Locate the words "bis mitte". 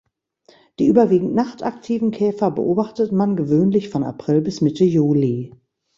4.41-4.83